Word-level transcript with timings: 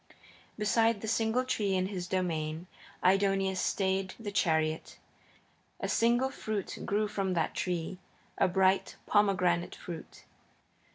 Beside 0.57 1.01
the 1.01 1.07
single 1.07 1.43
tree 1.45 1.75
in 1.75 1.85
his 1.85 2.07
domain 2.07 2.65
Aidoneus 3.03 3.59
stayed 3.61 4.15
the 4.19 4.31
chariot. 4.31 4.97
A 5.79 5.87
single 5.87 6.31
fruit 6.31 6.79
grew 6.87 7.07
on 7.17 7.33
that 7.33 7.53
tree, 7.53 7.99
a 8.39 8.47
bright 8.47 8.95
pomegranate 9.05 9.75
fruit. 9.75 10.23